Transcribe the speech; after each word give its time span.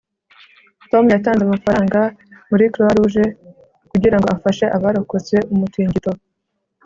tom 0.91 1.05
yatanze 1.13 1.41
amafaranga 1.45 1.99
muri 2.49 2.65
croix-rouge 2.73 3.25
kugira 3.91 4.17
ngo 4.17 4.27
afashe 4.35 4.65
abarokotse 4.77 5.35
umutingito 5.53 6.11